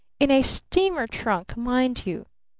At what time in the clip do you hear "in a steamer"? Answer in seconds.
0.19-1.05